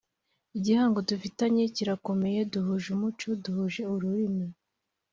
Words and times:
’’Igihango 0.57 0.99
dufitanye 1.09 1.63
kirakomeye; 1.75 2.39
duhuje 2.51 2.87
umuco 2.95 3.27
duhuje 3.43 3.81
ururimi 3.93 4.47